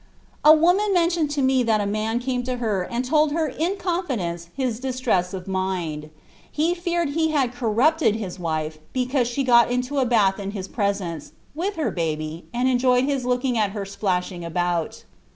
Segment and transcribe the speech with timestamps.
[0.43, 3.77] "A woman mentioned to me that a man came to her and told her in
[3.77, 6.09] confidence his distress of mind:
[6.51, 10.67] he feared he had corrupted his wife because she got into a bath in his
[10.67, 15.03] presence, with her baby, and enjoyed his looking at her splashing about.